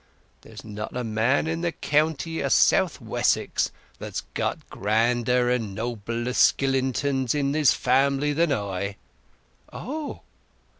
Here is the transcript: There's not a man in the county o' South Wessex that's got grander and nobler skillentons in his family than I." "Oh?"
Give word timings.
There's 0.41 0.63
not 0.65 0.97
a 0.97 1.03
man 1.03 1.45
in 1.45 1.61
the 1.61 1.71
county 1.73 2.43
o' 2.43 2.47
South 2.47 2.99
Wessex 2.99 3.71
that's 3.99 4.21
got 4.33 4.67
grander 4.67 5.47
and 5.51 5.75
nobler 5.75 6.33
skillentons 6.33 7.35
in 7.35 7.53
his 7.53 7.75
family 7.75 8.33
than 8.33 8.51
I." 8.51 8.95
"Oh?" 9.71 10.21